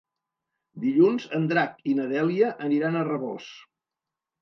[0.85, 3.55] Dilluns en Drac i na Dèlia aniran a Rabós.